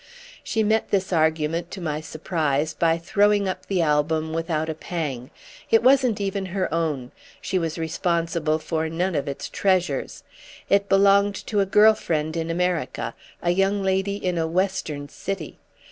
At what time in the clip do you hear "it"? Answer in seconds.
5.69-5.83, 10.71-10.89